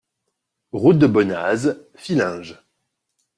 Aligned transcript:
Route 0.73 0.97
de 0.97 1.05
Bonnaz, 1.05 1.77
Fillinges 1.93 2.57